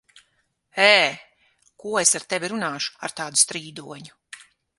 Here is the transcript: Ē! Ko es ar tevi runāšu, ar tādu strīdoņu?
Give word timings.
Ē! 0.93 0.95
Ko 1.83 1.91
es 2.03 2.15
ar 2.21 2.25
tevi 2.35 2.49
runāšu, 2.55 2.97
ar 3.09 3.15
tādu 3.21 3.43
strīdoņu? 3.45 4.19